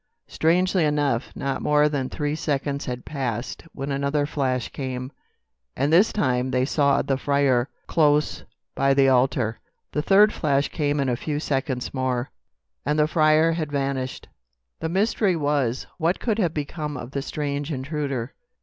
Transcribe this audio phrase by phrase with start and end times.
[0.25, 5.11] Strangely enough, not more than three seconds had passed when another flash came,
[5.75, 8.43] and this time they saw the friar close
[8.73, 9.59] by the altar.
[9.91, 12.31] The third flash came in a few seconds more,
[12.83, 14.27] and the friar had vanished.
[14.79, 18.33] "The mystery was, what could have become of the strange intruder?